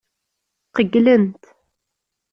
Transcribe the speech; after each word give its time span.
Qeyylent. 0.75 1.41